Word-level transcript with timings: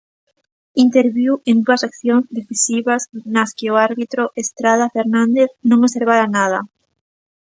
Interviu 0.85 1.33
en 1.51 1.57
dúas 1.65 1.83
accións, 1.89 2.25
decisivas, 2.39 3.01
nas 3.33 3.51
que 3.57 3.67
o 3.73 3.79
árbitro 3.87 4.23
Estrada 4.43 4.87
Fernández, 4.95 5.49
non 5.69 5.83
observara 5.87 6.27
nada. 6.37 6.59